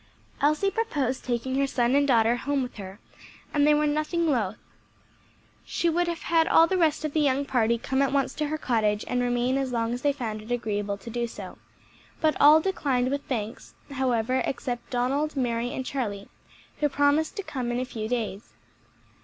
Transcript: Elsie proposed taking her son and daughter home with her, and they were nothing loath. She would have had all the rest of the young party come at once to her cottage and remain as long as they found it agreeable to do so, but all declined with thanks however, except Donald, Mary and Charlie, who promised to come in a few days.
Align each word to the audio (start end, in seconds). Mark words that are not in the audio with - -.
Elsie 0.41 0.71
proposed 0.71 1.23
taking 1.23 1.53
her 1.59 1.67
son 1.67 1.93
and 1.93 2.07
daughter 2.07 2.35
home 2.37 2.63
with 2.63 2.77
her, 2.77 2.97
and 3.53 3.67
they 3.67 3.73
were 3.75 3.85
nothing 3.85 4.25
loath. 4.25 4.57
She 5.63 5.89
would 5.89 6.07
have 6.07 6.23
had 6.23 6.47
all 6.47 6.65
the 6.65 6.75
rest 6.75 7.05
of 7.05 7.13
the 7.13 7.19
young 7.19 7.45
party 7.45 7.77
come 7.77 8.01
at 8.01 8.11
once 8.11 8.33
to 8.33 8.47
her 8.47 8.57
cottage 8.57 9.05
and 9.07 9.21
remain 9.21 9.59
as 9.59 9.71
long 9.71 9.93
as 9.93 10.01
they 10.01 10.11
found 10.11 10.41
it 10.41 10.49
agreeable 10.51 10.97
to 10.97 11.11
do 11.11 11.27
so, 11.27 11.59
but 12.19 12.35
all 12.41 12.59
declined 12.59 13.11
with 13.11 13.21
thanks 13.25 13.75
however, 13.91 14.41
except 14.43 14.89
Donald, 14.89 15.35
Mary 15.35 15.71
and 15.71 15.85
Charlie, 15.85 16.29
who 16.79 16.89
promised 16.89 17.35
to 17.37 17.43
come 17.43 17.71
in 17.71 17.79
a 17.79 17.85
few 17.85 18.09
days. 18.09 18.53